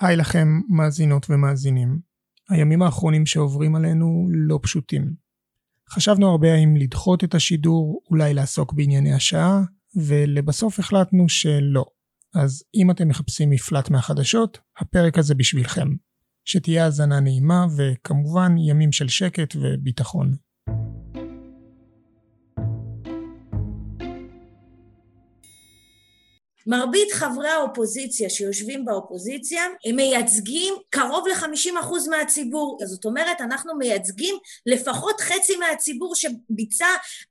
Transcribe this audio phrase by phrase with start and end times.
[0.00, 1.98] היי לכם מאזינות ומאזינים.
[2.48, 5.14] הימים האחרונים שעוברים עלינו לא פשוטים.
[5.90, 9.62] חשבנו הרבה האם לדחות את השידור, אולי לעסוק בענייני השעה,
[9.96, 11.84] ולבסוף החלטנו שלא.
[12.34, 15.88] אז אם אתם מחפשים מפלט מהחדשות, הפרק הזה בשבילכם.
[16.44, 20.36] שתהיה האזנה נעימה, וכמובן ימים של שקט וביטחון.
[26.66, 32.78] מרבית חברי האופוזיציה שיושבים באופוזיציה הם מייצגים קרוב ל-50% מהציבור.
[32.84, 36.86] זאת אומרת, אנחנו מייצגים לפחות חצי מהציבור שביצע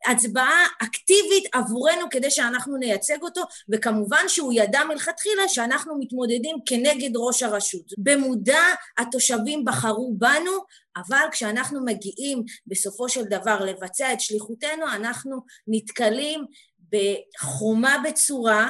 [0.08, 7.44] הצבעה אקטיבית עבורנו כדי שאנחנו נייצג אותו, וכמובן שהוא ידע מלכתחילה שאנחנו מתמודדים כנגד ראש
[7.44, 7.92] הרשות.
[7.98, 8.64] במודע
[8.98, 10.52] התושבים בחרו בנו,
[10.98, 16.46] אבל כשאנחנו מגיעים בסופו של דבר לבצע את שליחותנו, אנחנו נתקלים
[16.92, 18.70] בחומה בצורה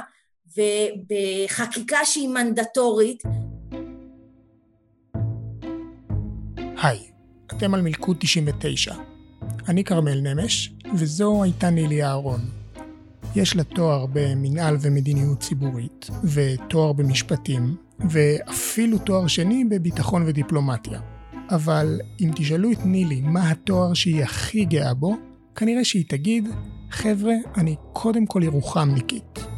[0.58, 3.24] ובחקיקה שהיא מנדטורית.
[6.58, 7.00] היי,
[7.48, 8.96] אתם על מלכוד 99.
[9.68, 12.40] אני כרמל נמש, וזו הייתה נילי אהרון.
[13.36, 17.76] יש לה תואר במנהל ומדיניות ציבורית, ותואר במשפטים,
[18.10, 21.00] ואפילו תואר שני בביטחון ודיפלומטיה.
[21.50, 25.16] אבל אם תשאלו את נילי מה התואר שהיא הכי גאה בו,
[25.56, 26.50] כנראה שהיא תגיד,
[26.92, 29.55] חבר'ה, אני קודם כל ירוחמניקית.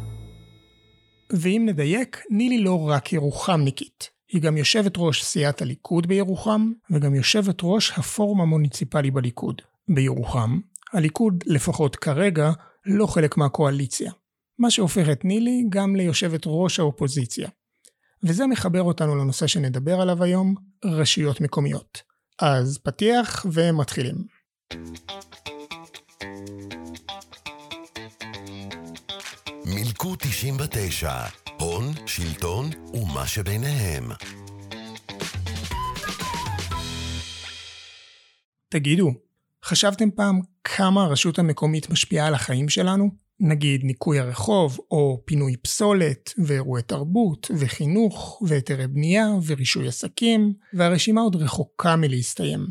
[1.32, 7.56] ואם נדייק, נילי לא רק ירוחמניקית, היא גם יושבת ראש סיעת הליכוד בירוחם, וגם יושבת
[7.62, 9.62] ראש הפורום המוניציפלי בליכוד.
[9.88, 10.60] בירוחם,
[10.92, 12.50] הליכוד, לפחות כרגע,
[12.86, 14.12] לא חלק מהקואליציה.
[14.58, 17.48] מה שהופך את נילי גם ליושבת ראש האופוזיציה.
[18.22, 20.54] וזה מחבר אותנו לנושא שנדבר עליו היום,
[20.84, 22.02] רשויות מקומיות.
[22.38, 24.16] אז פתיח ומתחילים.
[29.74, 31.12] מילקו 99,
[31.60, 34.04] הון, שלטון ומה שביניהם.
[38.68, 39.10] תגידו,
[39.64, 43.10] חשבתם פעם כמה הרשות המקומית משפיעה על החיים שלנו?
[43.40, 51.36] נגיד ניקוי הרחוב, או פינוי פסולת, ואירועי תרבות, וחינוך, והיתרי בנייה, ורישוי עסקים, והרשימה עוד
[51.36, 52.66] רחוקה מלהסתיים.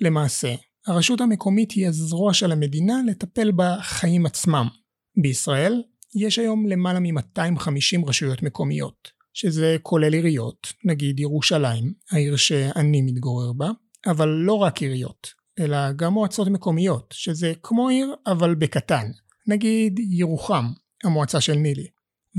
[0.00, 0.54] למעשה,
[0.86, 4.68] הרשות המקומית היא הזרוע של המדינה לטפל בחיים עצמם.
[5.16, 5.82] בישראל,
[6.14, 13.70] יש היום למעלה מ-250 רשויות מקומיות, שזה כולל עיריות, נגיד ירושלים, העיר שאני מתגורר בה,
[14.06, 19.10] אבל לא רק עיריות, אלא גם מועצות מקומיות, שזה כמו עיר אבל בקטן,
[19.46, 20.64] נגיד ירוחם,
[21.04, 21.86] המועצה של נילי,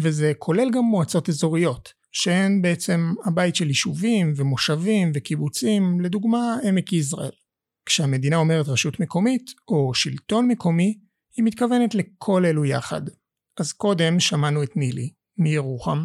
[0.02, 7.32] וזה כולל גם מועצות אזוריות, שהן בעצם הבית של יישובים ומושבים וקיבוצים, לדוגמה עמק יזרעאל.
[7.86, 10.98] כשהמדינה אומרת רשות מקומית או שלטון מקומי,
[11.38, 13.02] היא מתכוונת לכל אלו יחד,
[13.60, 16.04] אז קודם שמענו את נילי, מירוחם,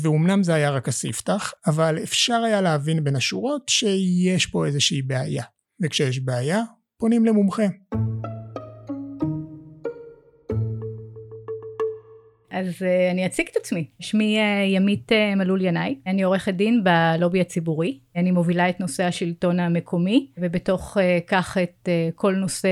[0.00, 5.44] ואומנם זה היה רק הספתח, אבל אפשר היה להבין בין השורות שיש פה איזושהי בעיה.
[5.82, 6.62] וכשיש בעיה,
[6.98, 7.62] פונים למומחה.
[12.50, 13.90] אז uh, אני אציג את עצמי.
[14.00, 18.00] שמי uh, ימית uh, מלול ינאי, אני עורכת דין בלובי הציבורי.
[18.16, 22.68] אני מובילה את נושא השלטון המקומי, ובתוך כך את כל נושא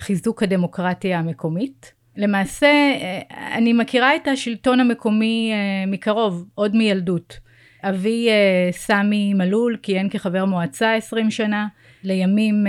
[0.00, 2.01] חיזוק הדמוקרטיה המקומית.
[2.16, 3.20] למעשה, אה,
[3.56, 7.38] אני מכירה את השלטון המקומי אה, מקרוב, עוד מילדות.
[7.82, 11.66] אבי אה, סמי מלול כיהן כחבר מועצה 20 שנה,
[12.04, 12.64] לימים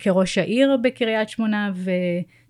[0.00, 1.70] כראש העיר בקריית שמונה,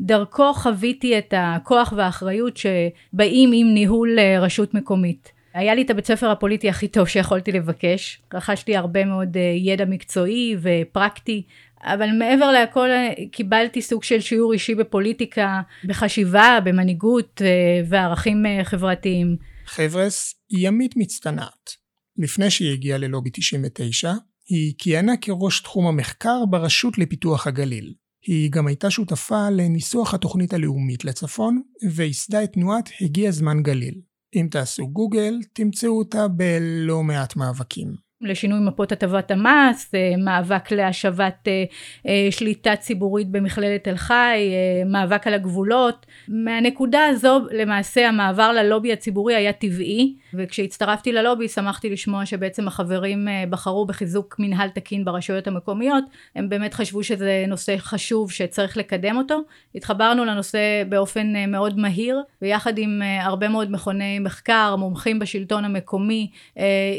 [0.01, 5.33] ודרכו חוויתי את הכוח והאחריות שבאים עם ניהול רשות מקומית.
[5.55, 10.57] היה לי את הבית ספר הפוליטי הכי טוב שיכולתי לבקש, רכשתי הרבה מאוד ידע מקצועי
[10.61, 11.43] ופרקטי
[11.84, 12.88] אבל מעבר להכל
[13.32, 19.37] קיבלתי סוג של שיעור אישי בפוליטיקה, בחשיבה, במנהיגות אה, וערכים אה, חברתיים.
[19.66, 21.70] חבר'ס, היא ימית מצטנעת.
[22.19, 24.12] לפני שהיא הגיעה ללובי 99,
[24.48, 27.94] היא כיהנה כראש תחום המחקר ברשות לפיתוח הגליל.
[28.26, 34.00] היא גם הייתה שותפה לניסוח התוכנית הלאומית לצפון, וייסדה את תנועת הגיע זמן גליל.
[34.34, 37.94] אם תעשו גוגל, תמצאו אותה בלא מעט מאבקים.
[38.23, 41.65] לשינוי מפות הטבת המס, אה, מאבק להשבת אה,
[42.09, 44.53] אה, שליטה ציבורית במכללת תל חי,
[44.87, 46.07] מאבק על הגבולות.
[46.29, 53.87] מהנקודה הזו למעשה המעבר ללובי הציבורי היה טבעי וכשהצטרפתי ללובי שמחתי לשמוע שבעצם החברים בחרו
[53.87, 56.05] בחיזוק מנהל תקין ברשויות המקומיות
[56.37, 59.41] הם באמת חשבו שזה נושא חשוב שצריך לקדם אותו
[59.75, 60.59] התחברנו לנושא
[60.89, 66.31] באופן מאוד מהיר ויחד עם הרבה מאוד מכוני מחקר מומחים בשלטון המקומי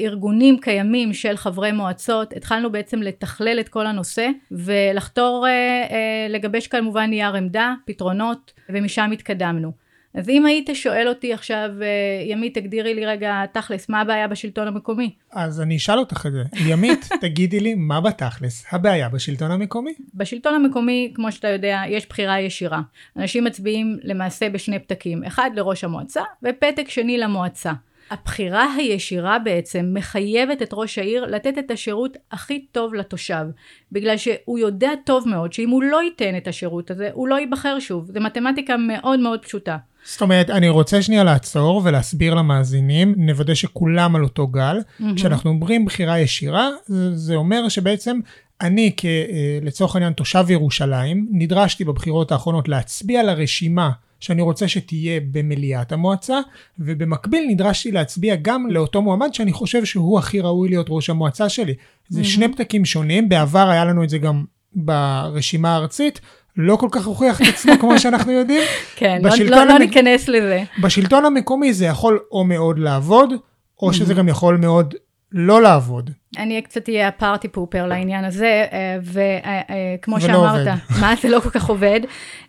[0.04, 6.68] ארגונים קיימים של חברי מועצות, התחלנו בעצם לתכלל את כל הנושא ולחתור אה, אה, לגבש
[6.68, 9.84] כמובן נייר עמדה, פתרונות ומשם התקדמנו.
[10.14, 14.68] אז אם היית שואל אותי עכשיו, אה, ימית, תגדירי לי רגע תכלס, מה הבעיה בשלטון
[14.68, 15.16] המקומי?
[15.32, 16.44] אז אני אשאל אותך את זה.
[16.66, 19.94] ימית, תגידי לי, מה בתכלס הבעיה בשלטון המקומי?
[20.14, 22.82] בשלטון המקומי, כמו שאתה יודע, יש בחירה ישירה.
[23.18, 27.74] אנשים מצביעים למעשה בשני פתקים, אחד לראש המועצה ופתק שני למועצה.
[28.14, 33.46] הבחירה הישירה בעצם מחייבת את ראש העיר לתת את השירות הכי טוב לתושב,
[33.92, 37.80] בגלל שהוא יודע טוב מאוד שאם הוא לא ייתן את השירות הזה, הוא לא ייבחר
[37.80, 38.12] שוב.
[38.14, 39.78] זו מתמטיקה מאוד מאוד פשוטה.
[40.06, 44.80] זאת אומרת, אני רוצה שנייה לעצור ולהסביר למאזינים, נוודא שכולם על אותו גל.
[44.80, 45.04] Mm-hmm.
[45.16, 48.20] כשאנחנו אומרים בחירה ישירה, זה, זה אומר שבעצם
[48.62, 53.90] אני, כ, אה, לצורך העניין תושב ירושלים, נדרשתי בבחירות האחרונות להצביע לרשימה
[54.24, 56.40] שאני רוצה שתהיה במליאת המועצה,
[56.80, 61.74] ובמקביל נדרשתי להצביע גם לאותו מועמד שאני חושב שהוא הכי ראוי להיות ראש המועצה שלי.
[62.10, 62.24] זה mm-hmm.
[62.24, 64.44] שני פתקים שונים, בעבר היה לנו את זה גם
[64.76, 66.22] ברשימה הארצית,
[66.58, 68.64] לא כל כך הוכיח את עצמו כמו שאנחנו יודעים.
[68.96, 69.82] כן, לא, לא, לא המק...
[69.82, 70.64] ניכנס לזה.
[70.82, 73.34] בשלטון המקומי זה יכול או מאוד לעבוד,
[73.82, 73.94] או mm-hmm.
[73.94, 74.94] שזה גם יכול מאוד
[75.32, 76.10] לא לעבוד.
[76.38, 80.74] אני קצת אהיה הפארטי פופר לעניין הזה, אה, וכמו שאמרת, עובד.
[81.02, 82.00] מה זה לא כל כך עובד.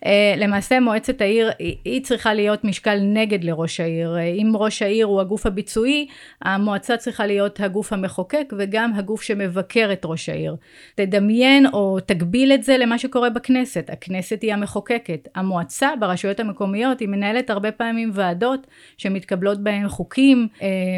[0.06, 1.50] אה, למעשה מועצת העיר,
[1.84, 4.16] היא צריכה להיות משקל נגד לראש העיר.
[4.16, 6.06] אה, אם ראש העיר הוא הגוף הביצועי,
[6.42, 10.56] המועצה צריכה להיות הגוף המחוקק וגם הגוף שמבקר את ראש העיר.
[10.94, 13.90] תדמיין או תגביל את זה למה שקורה בכנסת.
[13.92, 15.28] הכנסת היא המחוקקת.
[15.34, 18.66] המועצה ברשויות המקומיות היא מנהלת הרבה פעמים ועדות
[18.98, 20.48] שמתקבלות בהן חוקים,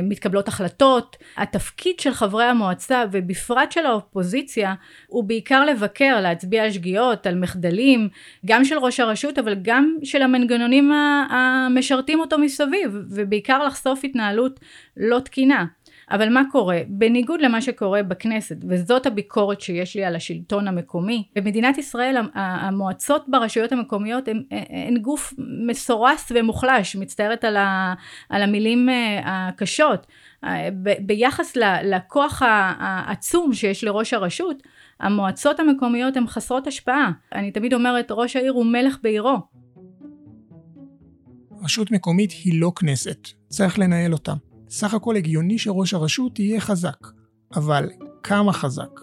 [0.02, 1.16] מתקבלות החלטות.
[1.36, 4.74] התפקיד של חברי המועצה המועצה ובפרט של האופוזיציה
[5.06, 8.08] הוא בעיקר לבקר, להצביע על שגיאות, על מחדלים,
[8.46, 10.92] גם של ראש הרשות אבל גם של המנגנונים
[11.30, 14.60] המשרתים אותו מסביב ובעיקר לחשוף התנהלות
[14.96, 15.64] לא תקינה.
[16.10, 16.80] אבל מה קורה?
[16.88, 23.72] בניגוד למה שקורה בכנסת, וזאת הביקורת שיש לי על השלטון המקומי, במדינת ישראל המועצות ברשויות
[23.72, 25.34] המקומיות הן, גוף
[25.66, 27.94] מסורס ומוחלש, מצטערת על, ה,
[28.28, 30.06] על המילים אה, הקשות.
[30.82, 32.42] ב, ביחס לכוח
[32.78, 34.62] העצום שיש לראש הרשות,
[35.00, 37.10] המועצות המקומיות הן חסרות השפעה.
[37.34, 39.36] אני תמיד אומרת, ראש העיר הוא מלך בעירו.
[41.62, 44.32] רשות מקומית היא לא כנסת, צריך לנהל אותה.
[44.78, 47.06] סך הכל הגיוני שראש הרשות יהיה חזק.
[47.56, 47.90] אבל
[48.22, 49.00] כמה חזק?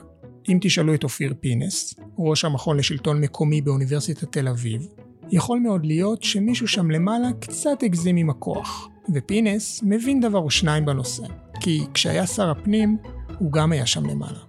[0.49, 4.87] אם תשאלו את אופיר פינס, ראש המכון לשלטון מקומי באוניברסיטת תל אביב,
[5.31, 8.89] יכול מאוד להיות שמישהו שם למעלה קצת הגזים עם הכוח.
[9.13, 11.23] ופינס מבין דבר או שניים בנושא,
[11.61, 12.97] כי כשהיה שר הפנים,
[13.39, 14.39] הוא גם היה שם למעלה.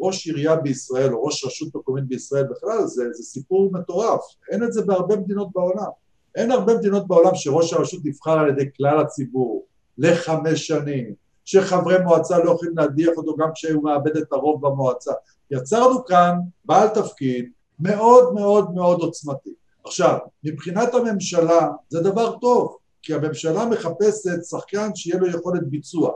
[0.00, 4.20] ראש עירייה בישראל או ראש רשות מקומית בישראל בכלל זה, זה סיפור מטורף,
[4.52, 6.07] אין את זה בהרבה מדינות בעולם.
[6.34, 9.66] אין הרבה מדינות בעולם שראש הרשות נבחר על ידי כלל הציבור
[9.98, 11.14] לחמש שנים,
[11.44, 15.12] שחברי מועצה לא יכולים להדיח אותו גם כשהוא מאבד את הרוב במועצה.
[15.50, 19.50] יצרנו כאן בעל תפקיד מאוד מאוד מאוד עוצמתי.
[19.84, 26.12] עכשיו, מבחינת הממשלה זה דבר טוב, כי הממשלה מחפשת שחקן שיהיה לו יכולת ביצוע.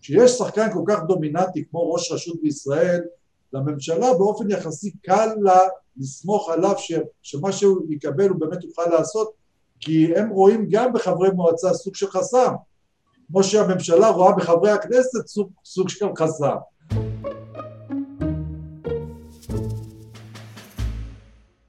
[0.00, 3.00] כשיש שחקן כל כך דומיננטי כמו ראש רשות בישראל,
[3.52, 5.58] לממשלה באופן יחסי קל לה
[5.96, 9.32] לסמוך עליו ש, שמה שהוא יקבל הוא באמת יוכל לעשות,
[9.80, 12.54] כי הם רואים גם בחברי מועצה סוג של חסם,
[13.28, 16.56] כמו שהממשלה רואה בחברי הכנסת סוג, סוג של חסם.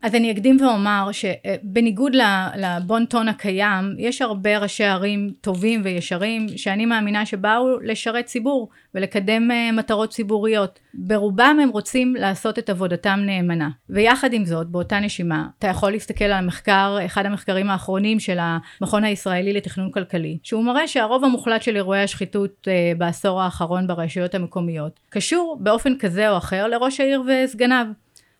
[0.09, 2.15] אז אני אקדים ואומר שבניגוד
[2.57, 9.71] לבון-טון הקיים, יש הרבה ראשי ערים טובים וישרים שאני מאמינה שבאו לשרת ציבור ולקדם אה,
[9.71, 10.79] מטרות ציבוריות.
[10.93, 13.69] ברובם הם רוצים לעשות את עבודתם נאמנה.
[13.89, 19.03] ויחד עם זאת, באותה נשימה, אתה יכול להסתכל על המחקר, אחד המחקרים האחרונים של המכון
[19.03, 24.99] הישראלי לתכנון כלכלי, שהוא מראה שהרוב המוחלט של אירועי השחיתות אה, בעשור האחרון ברשויות המקומיות
[25.09, 27.85] קשור באופן כזה או אחר לראש העיר וסגניו.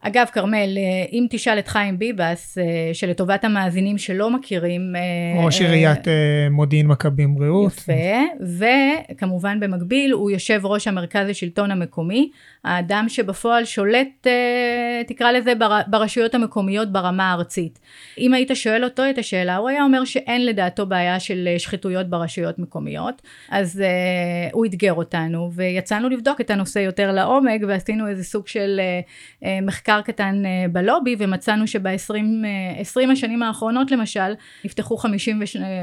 [0.01, 2.63] אגב, כרמל, אה, אם תשאל את חיים ביבס, אה,
[2.93, 4.95] שלטובת המאזינים שלא מכירים...
[4.95, 6.07] אה, ראש עיריית
[6.51, 7.73] מודיעין מכבים רעות.
[7.73, 7.93] יפה,
[9.11, 12.31] וכמובן במקביל הוא יושב ראש המרכז לשלטון המקומי,
[12.63, 14.27] האדם שבפועל שולט,
[15.07, 15.53] תקרא לזה,
[15.87, 17.79] ברשויות המקומיות ברמה הארצית.
[18.17, 22.59] אם היית שואל אותו את השאלה, הוא היה אומר שאין לדעתו בעיה של שחיתויות ברשויות
[22.59, 23.83] מקומיות, אז
[24.51, 28.79] הוא אתגר אותנו, ויצאנו לבדוק את הנושא יותר לעומק, ועשינו איזה סוג של
[29.61, 29.88] מחקר.
[29.89, 32.15] מחקר קטן אה, בלובי ומצאנו שב-20
[32.97, 34.33] אה, השנים האחרונות למשל
[34.65, 34.97] נפתחו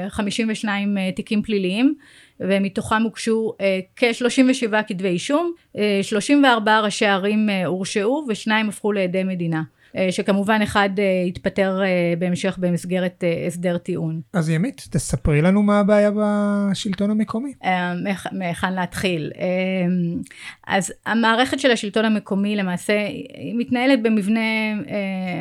[0.09, 1.95] 52 אה, תיקים פליליים
[2.41, 3.53] ומתוכם הוגשו
[3.97, 5.53] כ-37 כתבי אישום,
[6.03, 9.63] 34 ראשי ערים הורשעו ושניים הפכו לעדי מדינה.
[10.11, 10.91] שכמובן אחד
[11.29, 11.81] התפטר
[12.19, 14.21] בהמשך במסגרת הסדר טיעון.
[14.33, 17.53] אז ימית, תספרי לנו מה הבעיה בשלטון המקומי.
[18.33, 19.33] מהיכן להתחיל.
[20.67, 24.41] אז המערכת של השלטון המקומי למעשה היא מתנהלת במבנה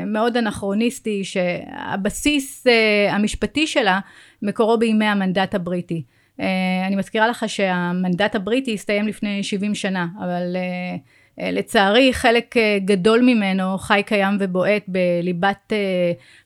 [0.07, 2.67] מאוד אנכרוניסטי שהבסיס
[3.09, 4.00] המשפטי שלה
[4.41, 6.03] מקורו בימי המנדט הבריטי.
[6.39, 10.95] אה, אני מזכירה לך שהמנדט הבריטי הסתיים לפני 70 שנה, אבל אה, אה,
[11.38, 15.74] לצערי חלק גדול ממנו חי קיים ובועט בליבת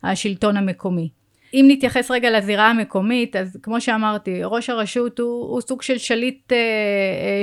[0.04, 1.10] השלטון המקומי.
[1.54, 6.54] אם נתייחס רגע לזירה המקומית, אז כמו שאמרתי, ראש הרשות הוא, הוא סוג של שליט,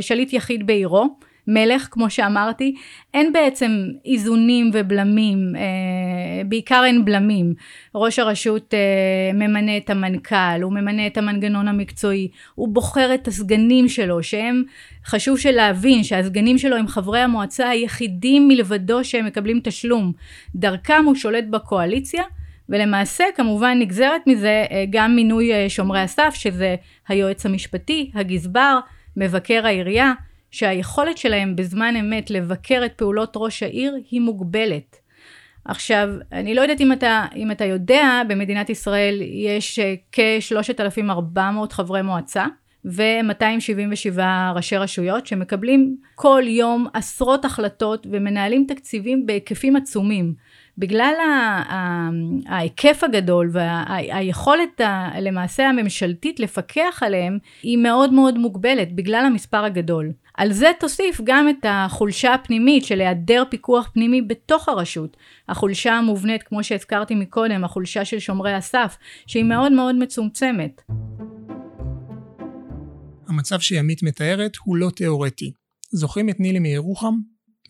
[0.00, 1.06] שליט יחיד בעירו.
[1.48, 2.74] מלך, כמו שאמרתי,
[3.14, 3.70] אין בעצם
[4.04, 7.54] איזונים ובלמים, אה, בעיקר אין בלמים.
[7.94, 13.88] ראש הרשות אה, ממנה את המנכ"ל, הוא ממנה את המנגנון המקצועי, הוא בוחר את הסגנים
[13.88, 14.62] שלו, שהם,
[15.06, 20.12] חשוב שלהבין שהסגנים שלו הם חברי המועצה היחידים מלבדו שהם מקבלים תשלום.
[20.54, 22.22] דרכם הוא שולט בקואליציה.
[22.68, 26.76] ולמעשה כמובן נגזרת מזה אה, גם מינוי שומרי הסף שזה
[27.08, 28.78] היועץ המשפטי, הגזבר,
[29.16, 30.12] מבקר העירייה,
[30.56, 34.96] שהיכולת שלהם בזמן אמת לבקר את פעולות ראש העיר היא מוגבלת.
[35.64, 42.02] עכשיו, אני לא יודעת אם אתה, אם אתה יודע, במדינת ישראל יש אה, כ-3,400 חברי
[42.02, 42.46] מועצה
[42.86, 44.20] ו-277
[44.54, 50.34] ראשי רשויות שמקבלים כל יום עשרות החלטות ומנהלים תקציבים בהיקפים עצומים.
[50.78, 51.12] בגלל
[52.46, 54.80] ההיקף הגדול והיכולת
[55.20, 60.12] למעשה הממשלתית לפקח עליהם היא מאוד מאוד מוגבלת בגלל המספר הגדול.
[60.34, 65.16] על זה תוסיף גם את החולשה הפנימית של היעדר פיקוח פנימי בתוך הרשות.
[65.48, 70.82] החולשה המובנית, כמו שהזכרתי מקודם, החולשה של שומרי הסף, שהיא מאוד מאוד מצומצמת.
[73.28, 75.52] המצב שימית מתארת הוא לא תיאורטי.
[75.92, 77.14] זוכרים את נילי מירוחם?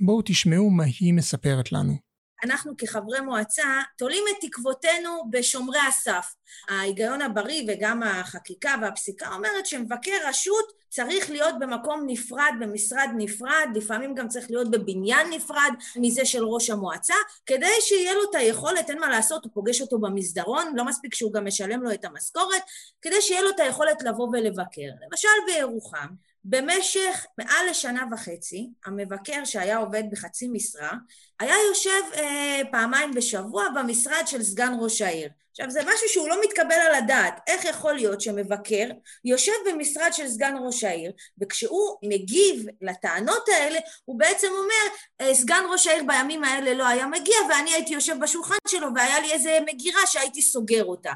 [0.01, 2.06] בואו תשמעו מה היא מספרת לנו.
[2.47, 6.35] אנחנו כחברי מועצה תולים את תקוותינו בשומרי הסף.
[6.69, 14.15] ההיגיון הבריא וגם החקיקה והפסיקה אומרת שמבקר רשות צריך להיות במקום נפרד, במשרד נפרד, לפעמים
[14.15, 17.15] גם צריך להיות בבניין נפרד מזה של ראש המועצה,
[17.47, 21.33] כדי שיהיה לו את היכולת, אין מה לעשות, הוא פוגש אותו במסדרון, לא מספיק שהוא
[21.33, 22.63] גם משלם לו את המשכורת,
[23.03, 24.91] כדי שיהיה לו את היכולת לבוא ולבקר.
[25.11, 26.07] למשל בירוחם,
[26.49, 30.93] במשך מעל לשנה וחצי, המבקר שהיה עובד בחצי משרה,
[31.41, 35.29] היה יושב אה, פעמיים בשבוע במשרד של סגן ראש העיר.
[35.51, 37.41] עכשיו, זה משהו שהוא לא מתקבל על הדעת.
[37.47, 38.89] איך יכול להיות שמבקר
[39.25, 45.63] יושב במשרד של סגן ראש העיר, וכשהוא מגיב לטענות האלה, הוא בעצם אומר, אה, סגן
[45.73, 49.59] ראש העיר בימים האלה לא היה מגיע, ואני הייתי יושב בשולחן שלו, והיה לי איזה
[49.73, 51.13] מגירה שהייתי סוגר אותה.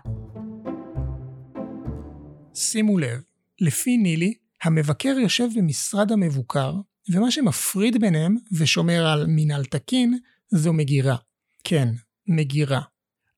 [2.54, 3.20] שימו לב,
[3.60, 6.75] לפי נילי, המבקר יושב במשרד המבוקר,
[7.12, 10.19] ומה שמפריד ביניהם ושומר על מינהל תקין,
[10.50, 11.17] זו מגירה.
[11.64, 11.88] כן,
[12.26, 12.81] מגירה.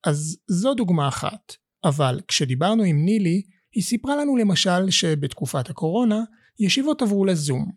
[0.05, 1.53] אז זו דוגמה אחת.
[1.85, 3.43] אבל כשדיברנו עם נילי,
[3.75, 6.21] היא סיפרה לנו למשל שבתקופת הקורונה,
[6.59, 7.73] ישיבות עברו לזום.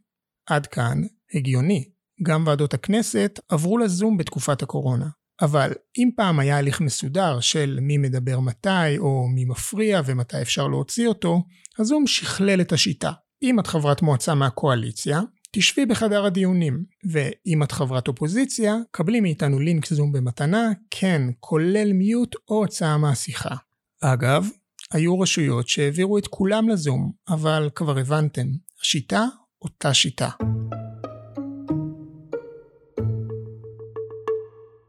[0.46, 1.02] עד כאן,
[1.34, 1.90] הגיוני.
[2.24, 5.08] גם ועדות הכנסת עברו לזום בתקופת הקורונה.
[5.42, 10.68] אבל אם פעם היה הליך מסודר של מי מדבר מתי, או מי מפריע ומתי אפשר
[10.68, 11.44] להוציא אותו,
[11.80, 13.12] הזום שכלל את השיטה.
[13.42, 19.86] אם את חברת מועצה מהקואליציה, תשבי בחדר הדיונים, ואם את חברת אופוזיציה, קבלי מאיתנו לינק
[19.86, 23.56] זום במתנה, כן, כולל מיוט או הוצאה מהשיחה.
[24.02, 24.48] אגב,
[24.92, 28.48] היו רשויות שהעבירו את כולם לזום, אבל כבר הבנתם,
[28.82, 29.26] השיטה
[29.62, 30.30] אותה שיטה.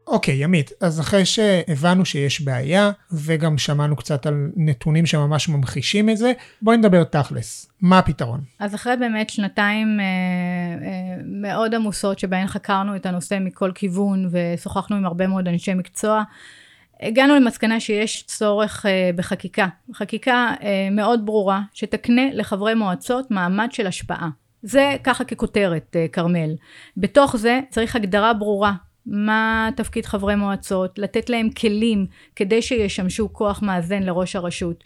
[0.07, 6.17] אוקיי, ימית, אז אחרי שהבנו שיש בעיה, וגם שמענו קצת על נתונים שממש ממחישים את
[6.17, 7.71] זה, בואי נדבר תכלס.
[7.81, 8.41] מה הפתרון?
[8.59, 14.95] אז אחרי באמת שנתיים אה, אה, מאוד עמוסות שבהן חקרנו את הנושא מכל כיוון, ושוחחנו
[14.95, 16.23] עם הרבה מאוד אנשי מקצוע,
[17.01, 19.67] הגענו למסקנה שיש צורך אה, בחקיקה.
[19.93, 24.29] חקיקה אה, מאוד ברורה, שתקנה לחברי מועצות מעמד של השפעה.
[24.63, 26.55] זה ככה ככותרת, אה, כרמל.
[26.97, 28.73] בתוך זה צריך הגדרה ברורה
[29.07, 34.83] מה תפקיד חברי מועצות, לתת להם כלים כדי שישמשו כוח מאזן לראש הרשות.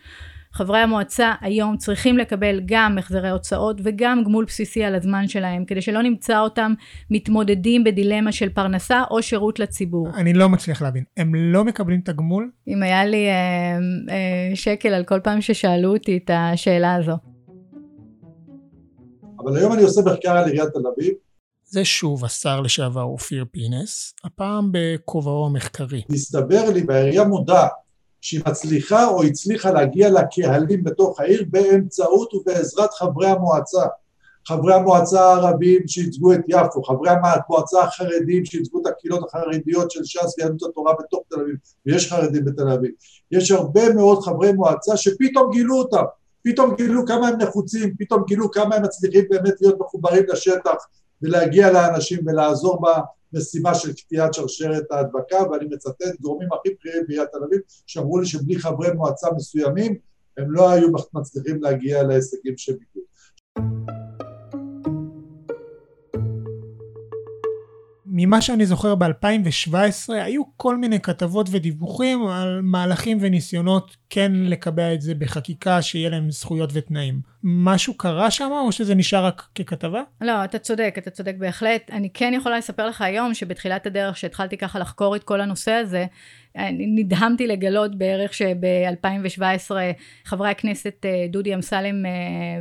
[0.53, 5.81] חברי המועצה היום צריכים לקבל גם החזרי הוצאות וגם גמול בסיסי על הזמן שלהם, כדי
[5.81, 6.73] שלא נמצא אותם
[7.11, 10.07] מתמודדים בדילמה של פרנסה או שירות לציבור.
[10.15, 12.49] אני לא מצליח להבין, הם לא מקבלים את הגמול?
[12.67, 13.33] אם היה לי אה,
[14.09, 17.15] אה, שקל על כל פעם ששאלו אותי את השאלה הזו.
[19.39, 21.13] אבל היום אני עושה מחקר על עיריית תל אביב,
[21.71, 26.01] זה שוב השר לשעבר אופיר פינס, הפעם בכובעו המחקרי.
[26.09, 27.67] מסתבר לי והעירייה מודה
[28.21, 33.85] שהיא מצליחה או הצליחה להגיע לקהלים בתוך העיר באמצעות ובעזרת חברי המועצה.
[34.47, 40.35] חברי המועצה הערבים שייצגו את יפו, חברי המועצה החרדים שייצגו את הקהילות החרדיות של ש"ס
[40.37, 42.91] ויהדות התורה בתוך תל אביב, ויש חרדים בתל אביב.
[43.31, 46.03] יש הרבה מאוד חברי מועצה שפתאום גילו אותם,
[46.43, 50.75] פתאום גילו כמה הם נחוצים, פתאום גילו כמה הם מצליחים באמת להיות מחוברים לשטח
[51.21, 52.81] ולהגיע לאנשים ולעזור
[53.33, 58.25] במשימה של קטיעת שרשרת ההדבקה, ואני מצטט גורמים הכי בכירים בעיריית תל אביב שאמרו לי
[58.25, 59.95] שבלי חברי מועצה מסוימים
[60.37, 63.05] הם לא היו מצליחים להגיע להישגים שהם הגיעו.
[68.25, 75.01] ממה שאני זוכר ב-2017 היו כל מיני כתבות ודיווחים על מהלכים וניסיונות כן לקבע את
[75.01, 77.21] זה בחקיקה שיהיה להם זכויות ותנאים.
[77.43, 80.01] משהו קרה שם או שזה נשאר רק ככתבה?
[80.21, 81.91] לא, אתה צודק, אתה צודק בהחלט.
[81.91, 86.05] אני כן יכולה לספר לך היום שבתחילת הדרך שהתחלתי ככה לחקור את כל הנושא הזה,
[86.55, 89.71] נדהמתי לגלות בערך שב-2017
[90.25, 92.11] חברי הכנסת אה, דודי אמסלם אה,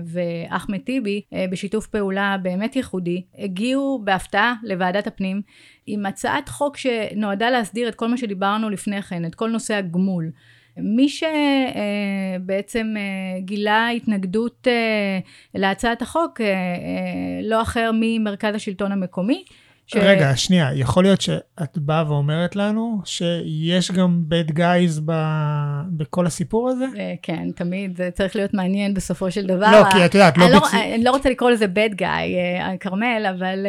[0.05, 5.43] ואחמד טיבי אה, בשיתוף פעולה באמת ייחודי הגיעו בהפתעה לוועדת הפנים
[5.87, 10.31] עם הצעת חוק שנועדה להסדיר את כל מה שדיברנו לפני כן, את כל נושא הגמול.
[10.77, 12.95] מי שבעצם
[13.39, 14.69] גילה התנגדות
[15.55, 16.41] להצעת החוק
[17.43, 19.45] לא אחר ממרכז השלטון המקומי
[19.93, 19.97] ש...
[19.97, 25.13] רגע, שנייה, יכול להיות שאת באה ואומרת לנו שיש גם bad guys ב...
[25.89, 26.85] בכל הסיפור הזה?
[26.99, 29.71] אה, כן, תמיד, זה צריך להיות מעניין בסופו של דבר.
[29.71, 30.45] לא, כי את יודעת, לא...
[30.45, 30.61] אני, לא,
[30.95, 33.67] אני לא רוצה לקרוא לזה bad guy, אה, כרמל, אבל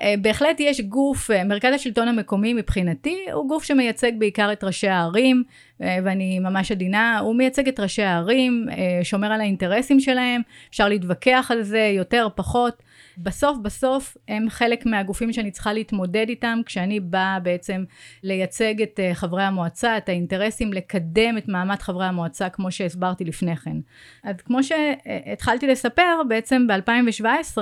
[0.00, 5.42] אה, בהחלט יש גוף, מרכז השלטון המקומי מבחינתי, הוא גוף שמייצג בעיקר את ראשי הערים,
[5.80, 8.66] ואני ממש עדינה, הוא מייצג את ראשי הערים,
[9.02, 12.82] שומר על האינטרסים שלהם, אפשר להתווכח על זה יותר, פחות.
[13.22, 17.84] בסוף בסוף הם חלק מהגופים שאני צריכה להתמודד איתם כשאני באה בעצם
[18.22, 23.56] לייצג את אה, חברי המועצה, את האינטרסים, לקדם את מעמד חברי המועצה כמו שהסברתי לפני
[23.56, 23.76] כן.
[24.24, 27.58] אז כמו שהתחלתי לספר, בעצם ב-2017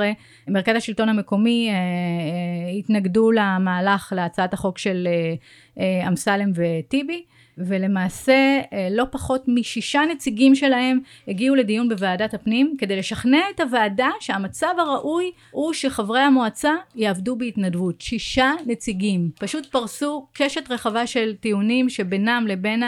[0.49, 5.09] מרכז השלטון המקומי אה, אה, התנגדו למהלך להצעת החוק של
[6.09, 7.25] אמסלם וטיבי.
[7.67, 14.09] ולמעשה אה, לא פחות משישה נציגים שלהם הגיעו לדיון בוועדת הפנים כדי לשכנע את הוועדה
[14.21, 18.01] שהמצב הראוי הוא שחברי המועצה יעבדו בהתנדבות.
[18.01, 19.31] שישה נציגים.
[19.39, 22.83] פשוט פרסו קשת רחבה של טיעונים שבינם לבין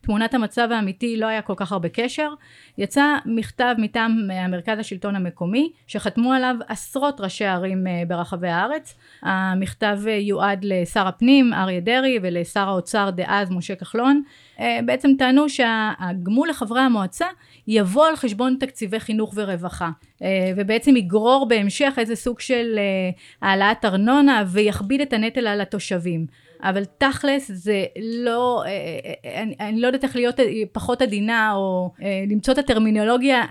[0.00, 2.30] תמונת המצב האמיתי לא היה כל כך הרבה קשר.
[2.78, 8.94] יצא מכתב מטעם המרכז השלטון המקומי שחתמו עליו עשרות ראשי ערים אה, ברחבי הארץ.
[9.22, 14.22] המכתב יועד לשר הפנים אריה דרעי ולשר האוצר דאז משה כחלון
[14.60, 17.26] אה, בעצם טענו שהגמול לחברי המועצה
[17.68, 19.90] יבוא על חשבון תקציבי חינוך ורווחה
[20.22, 26.26] אה, ובעצם יגרור בהמשך איזה סוג של אה, העלאת ארנונה ויכביד את הנטל על התושבים
[26.64, 27.84] אבל תכלס זה
[28.24, 30.40] לא, אה, אה, אה, אני, אני לא יודעת איך להיות
[30.72, 31.92] פחות עדינה או
[32.30, 33.42] למצוא את הטרמינולוגיה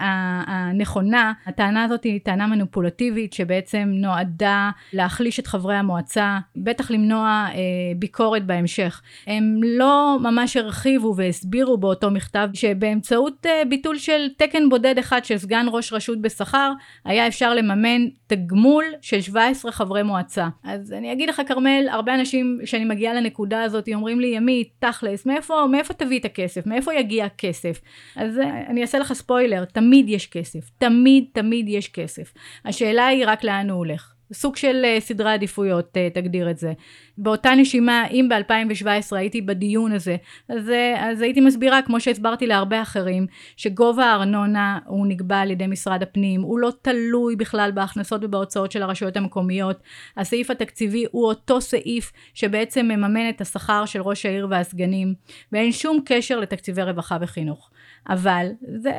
[0.47, 1.33] הנכונה.
[1.45, 7.47] הטענה הזאת היא טענה מניפולטיבית שבעצם נועדה להחליש את חברי המועצה, בטח למנוע
[7.95, 9.01] ביקורת בהמשך.
[9.27, 15.65] הם לא ממש הרחיבו והסבירו באותו מכתב שבאמצעות ביטול של תקן בודד אחד של סגן
[15.71, 16.71] ראש רשות בשכר
[17.05, 20.47] היה אפשר לממן תגמול של 17 חברי מועצה.
[20.63, 24.69] אז אני אגיד לך כרמל, הרבה אנשים שאני מגיעה מגיעה לנקודה הזאת, אומרים לי, ימית,
[24.79, 26.67] תכלס, מאיפה, מאיפה תביא את הכסף?
[26.67, 27.81] מאיפה יגיע הכסף?
[28.15, 30.69] אז אה, אני אעשה לך ספוילר, תמיד יש כסף.
[30.77, 32.33] תמיד, תמיד יש כסף.
[32.65, 34.12] השאלה היא רק לאן הוא הולך.
[34.33, 36.73] סוג של uh, סדרי עדיפויות, uh, תגדיר את זה.
[37.17, 40.15] באותה נשימה, אם ב-2017 הייתי בדיון הזה,
[40.49, 45.67] אז, uh, אז הייתי מסבירה, כמו שהסברתי להרבה אחרים, שגובה הארנונה הוא נקבע על ידי
[45.67, 49.83] משרד הפנים, הוא לא תלוי בכלל בהכנסות ובהוצאות של הרשויות המקומיות.
[50.17, 55.13] הסעיף התקציבי הוא אותו סעיף שבעצם מממן את השכר של ראש העיר והסגנים,
[55.51, 57.69] ואין שום קשר לתקציבי רווחה וחינוך.
[58.09, 58.91] אבל זה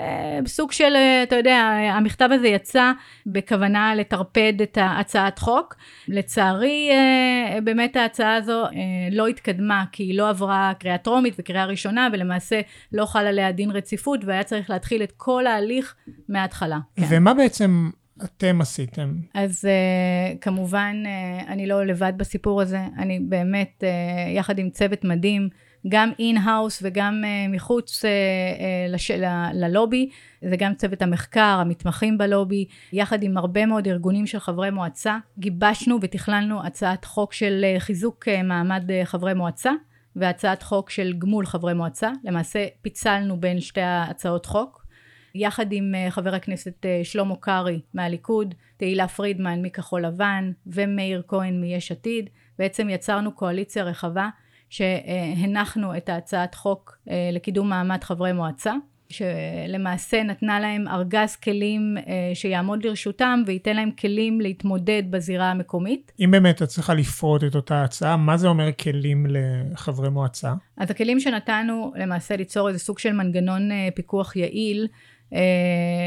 [0.46, 1.56] סוג של, אתה יודע,
[1.92, 2.92] המכתב הזה יצא
[3.26, 5.74] בכוונה לטרפד את הצעת חוק.
[6.08, 8.70] לצערי, אה, באמת ההצעה הזו אה,
[9.12, 12.60] לא התקדמה, כי היא לא עברה קריאה טרומית וקריאה ראשונה, ולמעשה
[12.92, 15.94] לא חל עליה דין רציפות, והיה צריך להתחיל את כל ההליך
[16.28, 16.78] מההתחלה.
[16.96, 17.06] כן.
[17.08, 17.90] ומה בעצם
[18.24, 19.14] אתם עשיתם?
[19.34, 25.04] אז אה, כמובן, אה, אני לא לבד בסיפור הזה, אני באמת, אה, יחד עם צוות
[25.04, 25.48] מדהים,
[25.88, 29.10] גם in-house וגם אה, מחוץ אה, אה, לש...
[29.54, 30.10] ללובי,
[30.42, 35.98] זה גם צוות המחקר, המתמחים בלובי, יחד עם הרבה מאוד ארגונים של חברי מועצה, גיבשנו
[36.00, 39.72] ותכללנו הצעת חוק של חיזוק מעמד חברי מועצה.
[40.16, 44.86] והצעת חוק של גמול חברי מועצה, למעשה פיצלנו בין שתי הצעות חוק,
[45.34, 52.30] יחד עם חבר הכנסת שלמה קרעי מהליכוד, תהילה פרידמן מכחול לבן ומאיר כהן מיש עתיד,
[52.58, 54.28] בעצם יצרנו קואליציה רחבה
[54.74, 58.74] שהנחנו את ההצעת חוק אה, לקידום מעמד חברי מועצה.
[59.08, 66.12] שלמעשה נתנה להם ארגז כלים אה, שיעמוד לרשותם וייתן להם כלים להתמודד בזירה המקומית.
[66.20, 70.54] אם באמת את צריכה לפרוט את אותה הצעה, מה זה אומר כלים לחברי מועצה?
[70.76, 74.86] אז הכלים שנתנו למעשה ליצור איזה סוג של מנגנון אה, פיקוח יעיל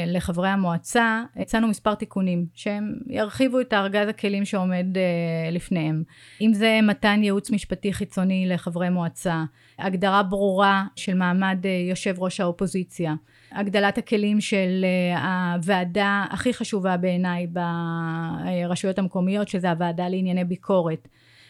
[0.08, 6.03] לחברי המועצה, הצענו מספר תיקונים שהם ירחיבו את ארגז הכלים שעומד אה, לפניהם.
[6.41, 9.43] אם זה מתן ייעוץ משפטי חיצוני לחברי מועצה,
[9.80, 13.15] הגדרה ברורה של מעמד אה, יושב ראש האופוזיציה,
[13.51, 14.86] הגדלת הכלים של
[15.23, 21.08] הוועדה הכי חשובה בעיניי ברשויות המקומיות, שזה הוועדה לענייני ביקורת.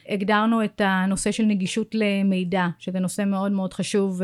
[0.10, 4.22] הגדרנו את הנושא של נגישות למידע, שזה נושא מאוד מאוד חשוב,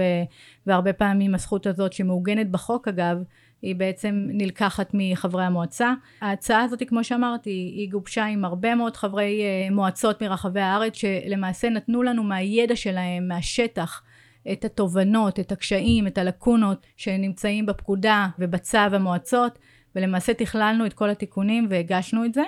[0.68, 3.18] והרבה פעמים הזכות הזאת שמעוגנת בחוק אגב,
[3.62, 5.94] היא בעצם נלקחת מחברי המועצה.
[6.22, 11.70] ההצעה הזאת, כמו שאמרתי, היא גובשה עם הרבה מאוד חברי אה, מועצות מרחבי הארץ, שלמעשה
[11.70, 14.04] נתנו לנו מהידע שלהם, מהשטח,
[14.52, 19.60] את התובנות, את הקשיים, את הלקונות שנמצאים בפקודה ובצו המועצות,
[19.96, 22.44] ולמעשה תכללנו את כל התיקונים והגשנו את זה.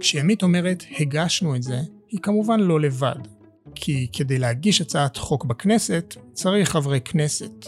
[0.00, 1.76] כשימית אומרת הגשנו את זה,
[2.08, 3.18] היא כמובן לא לבד.
[3.74, 7.66] כי כדי להגיש הצעת חוק בכנסת, צריך חברי כנסת.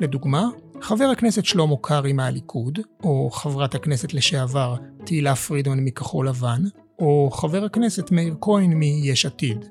[0.00, 0.48] לדוגמה,
[0.80, 6.62] חבר הכנסת שלמה קרעי מהליכוד, או חברת הכנסת לשעבר תהילה פרידמן מכחול לבן,
[6.98, 9.64] או חבר הכנסת מאיר כהן מיש עתיד.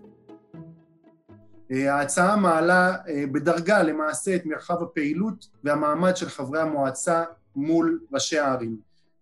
[1.72, 7.24] ההצעה מעלה אה, בדרגה למעשה את מרחב הפעילות והמעמד של חברי המועצה
[7.56, 8.78] מול ראשי הערים.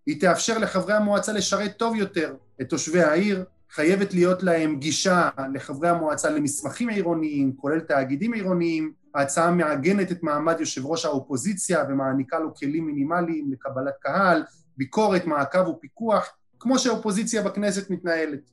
[0.06, 5.88] היא תאפשר לחברי המועצה לשרת טוב יותר את תושבי העיר, חייבת להיות להם גישה לחברי
[5.88, 12.54] המועצה למסמכים עירוניים, כולל תאגידים עירוניים, ההצעה מעגנת את מעמד יושב ראש האופוזיציה ומעניקה לו
[12.54, 14.42] כלים מינימליים לקבלת קהל,
[14.76, 18.50] ביקורת, מעקב ופיקוח, כמו שהאופוזיציה בכנסת מתנהלת.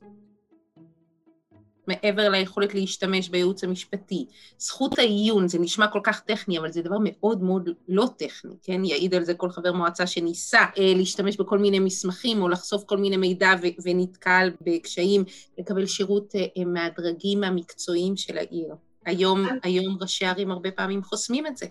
[1.86, 4.26] מעבר ליכולת להשתמש בייעוץ המשפטי.
[4.58, 8.84] זכות העיון, זה נשמע כל כך טכני, אבל זה דבר מאוד מאוד לא טכני, כן?
[8.84, 12.96] יעיד על זה כל חבר מועצה שניסה אה, להשתמש בכל מיני מסמכים או לחשוף כל
[12.96, 15.24] מיני מידע ו- ונתקל בקשיים
[15.58, 18.74] לקבל שירות אה, מהדרגים המקצועיים של העיר.
[19.06, 21.66] היום, היום ראשי ערים הרבה פעמים חוסמים את זה.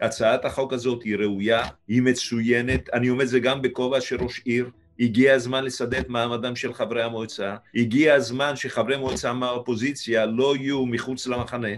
[0.00, 4.40] הצעת החוק הזאת היא ראויה, היא מצוינת, אני אומר את זה גם בכובע של ראש
[4.44, 10.56] עיר, הגיע הזמן לסדר את מעמדם של חברי המועצה, הגיע הזמן שחברי מועצה מהאופוזיציה לא
[10.56, 11.68] יהיו מחוץ למחנה,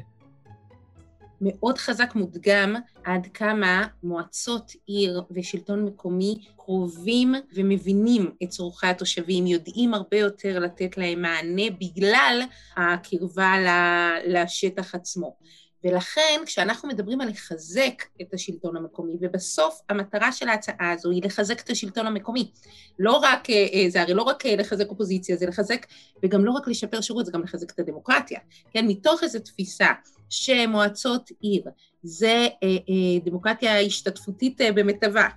[1.41, 9.95] מאוד חזק מודגם עד כמה מועצות עיר ושלטון מקומי קרובים ומבינים את צורכי התושבים, יודעים
[9.95, 12.43] הרבה יותר לתת להם מענה בגלל
[12.77, 13.55] הקרבה
[14.27, 15.37] לשטח עצמו.
[15.85, 21.61] ולכן כשאנחנו מדברים על לחזק את השלטון המקומי, ובסוף המטרה של ההצעה הזו היא לחזק
[21.61, 22.51] את השלטון המקומי.
[22.99, 25.87] לא רק, אה, אה, זה הרי לא רק אה, לחזק אופוזיציה, זה לחזק,
[26.23, 28.41] וגם לא רק לשפר שירות, זה גם לחזק את הדמוקרטיה.
[28.71, 29.87] כן, מתוך איזו תפיסה
[30.29, 31.65] שמועצות עיר
[32.03, 32.49] זה
[33.25, 35.29] דמוקרטיה השתתפותית במיטבה.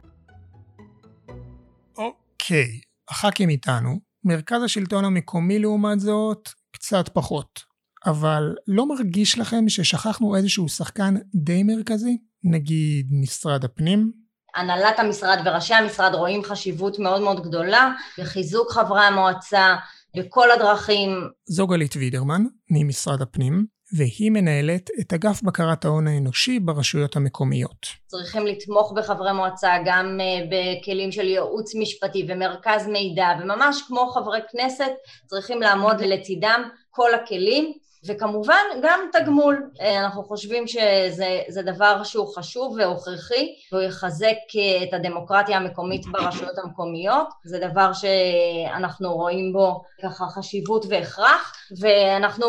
[1.97, 2.79] אוקיי,
[3.09, 7.72] הח"כים איתנו, מרכז השלטון המקומי לעומת זאת, קצת פחות.
[8.05, 12.17] אבל לא מרגיש לכם ששכחנו איזשהו שחקן די מרכזי?
[12.43, 14.11] נגיד משרד הפנים?
[14.55, 19.75] הנהלת המשרד וראשי המשרד רואים חשיבות מאוד מאוד גדולה בחיזוק חברי המועצה
[20.17, 21.09] בכל הדרכים.
[21.45, 23.65] זו גלית וידרמן ממשרד הפנים,
[23.97, 27.87] והיא מנהלת את אגף בקרת ההון האנושי ברשויות המקומיות.
[28.07, 34.39] צריכים לתמוך בחברי מועצה גם אה, בכלים של ייעוץ משפטי ומרכז מידע, וממש כמו חברי
[34.51, 34.91] כנסת
[35.27, 37.73] צריכים לעמוד לצידם כל הכלים
[38.05, 44.93] וכמובן גם תגמול, אה, אנחנו חושבים שזה דבר שהוא חשוב והוכרחי והוא יחזק אה, את
[44.93, 52.47] הדמוקרטיה המקומית ברשויות המקומיות, זה דבר שאנחנו רואים בו ככה חשיבות והכרח ואנחנו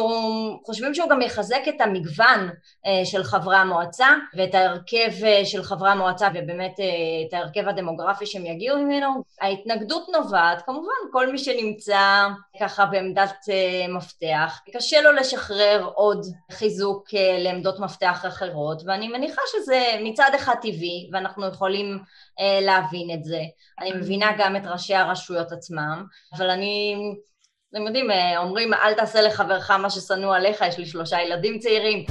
[0.66, 2.50] חושבים שהוא גם יחזק את המגוון
[2.86, 5.10] אה, של חברי המועצה ואת ההרכב
[5.44, 6.74] של חברי המועצה ובאמת
[7.28, 9.24] את ההרכב הדמוגרפי שהם יגיעו ממנו.
[9.40, 12.28] ההתנגדות נובעת כמובן כל מי שנמצא
[12.60, 13.34] ככה בעמדת
[13.88, 20.30] מפתח, קשה לו לשחרר לשחרר עוד חיזוק אה, לעמדות מפתח אחרות ואני מניחה שזה מצד
[20.36, 21.98] אחד טבעי ואנחנו יכולים
[22.40, 23.40] אה, להבין את זה.
[23.80, 26.04] אני מבינה גם את ראשי הרשויות עצמם
[26.36, 26.96] אבל אני
[27.70, 32.04] אתם יודעים, אה, אומרים אל תעשה לחברך מה ששנוא עליך, יש לי שלושה ילדים צעירים.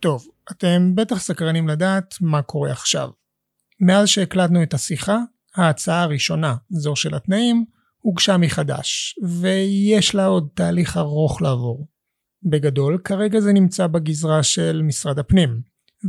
[0.00, 3.08] טוב, אתם בטח סקרנים לדעת מה קורה עכשיו.
[3.80, 5.18] מאז שהקלטנו את השיחה,
[5.56, 7.64] ההצעה הראשונה, זו של התנאים,
[8.00, 11.88] הוגשה מחדש, ויש לה עוד תהליך ארוך לעבור.
[12.42, 15.60] בגדול, כרגע זה נמצא בגזרה של משרד הפנים,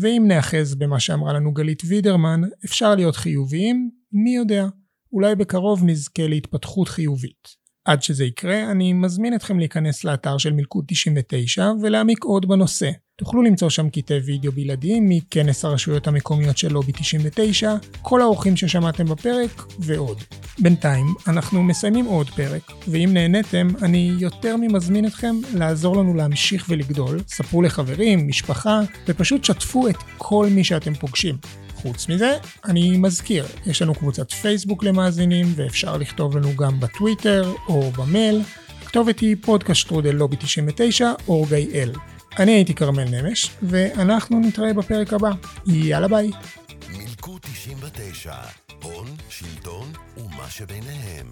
[0.01, 4.65] ואם נאחז במה שאמרה לנו גלית וידרמן, אפשר להיות חיוביים, מי יודע,
[5.13, 7.61] אולי בקרוב נזכה להתפתחות חיובית.
[7.85, 12.91] עד שזה יקרה, אני מזמין אתכם להיכנס לאתר של מלכוד 99 ולהעמיק עוד בנושא.
[13.21, 19.05] תוכלו למצוא שם קטעי וידאו בלעדיים מכנס הרשויות המקומיות של לובי 99, כל האורחים ששמעתם
[19.05, 20.23] בפרק ועוד.
[20.59, 27.19] בינתיים, אנחנו מסיימים עוד פרק, ואם נהניתם, אני יותר ממזמין אתכם לעזור לנו להמשיך ולגדול,
[27.27, 31.37] ספרו לחברים, משפחה, ופשוט שתפו את כל מי שאתם פוגשים.
[31.75, 37.91] חוץ מזה, אני מזכיר, יש לנו קבוצת פייסבוק למאזינים, ואפשר לכתוב לנו גם בטוויטר או
[37.91, 38.41] במייל.
[38.81, 41.91] הכתובת היא פודקאסט טרודל לובי 99 או גיא אל.
[42.39, 45.29] אני הייתי כרמל נמש, ואנחנו נתראה בפרק הבא.
[45.67, 46.31] יאללה ביי.
[46.89, 48.33] מילקו 99,
[48.83, 51.29] הון, שלטון ומה שביניהם.